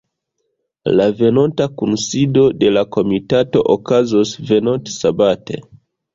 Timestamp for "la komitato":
2.79-3.63